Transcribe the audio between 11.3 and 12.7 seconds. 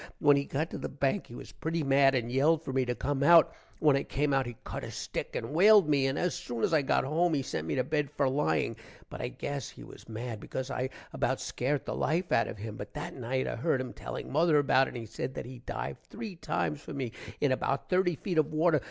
scart the life out of